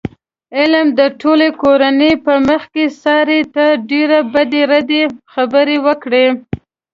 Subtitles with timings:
[0.59, 6.27] علي د ټولې کورنۍ په مخ کې سارې ته ډېرې بدې ردې خبرې وکړلې.